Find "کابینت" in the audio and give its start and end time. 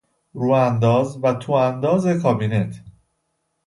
2.07-2.75